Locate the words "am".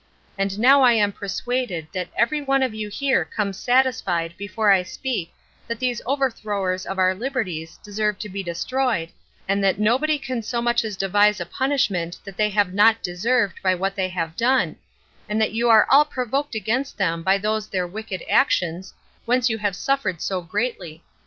0.93-1.11